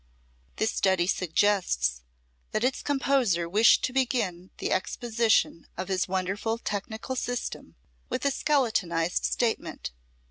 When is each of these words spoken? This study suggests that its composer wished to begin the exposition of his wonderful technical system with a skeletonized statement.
This 0.55 0.71
study 0.71 1.05
suggests 1.05 2.01
that 2.53 2.63
its 2.63 2.81
composer 2.81 3.47
wished 3.47 3.83
to 3.83 3.93
begin 3.93 4.49
the 4.57 4.71
exposition 4.71 5.67
of 5.77 5.89
his 5.89 6.07
wonderful 6.07 6.57
technical 6.57 7.15
system 7.15 7.75
with 8.09 8.25
a 8.25 8.31
skeletonized 8.31 9.23
statement. 9.23 9.91